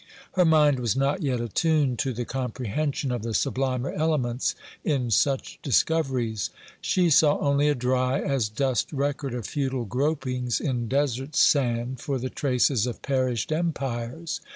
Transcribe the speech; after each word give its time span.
Her 0.31 0.45
mind 0.45 0.79
was 0.79 0.95
not 0.95 1.21
yet 1.21 1.39
attuned 1.39 1.99
to 1.99 2.11
the 2.11 2.25
comprehension 2.25 3.11
of 3.11 3.21
the 3.21 3.35
sublimer 3.35 3.91
elements 3.91 4.55
in 4.83 5.11
such 5.11 5.59
discoveries. 5.61 6.49
She 6.81 7.11
saw 7.11 7.37
only 7.37 7.69
a 7.69 7.75
dry 7.75 8.19
as 8.19 8.49
dust 8.49 8.91
record 8.91 9.35
of 9.35 9.45
futile 9.45 9.85
gropings 9.85 10.59
in 10.59 10.87
desert 10.87 11.35
sand 11.35 11.99
for 12.01 12.17
the 12.17 12.31
traces 12.31 12.87
of 12.87 13.03
perished 13.03 13.51
empires. 13.51 14.41